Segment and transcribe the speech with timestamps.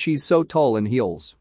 [0.00, 1.34] She's so tall in heels.